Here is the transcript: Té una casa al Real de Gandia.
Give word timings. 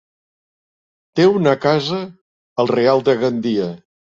Té 1.19 1.27
una 1.33 1.53
casa 1.67 2.01
al 2.65 2.73
Real 2.75 3.07
de 3.11 3.17
Gandia. 3.25 3.73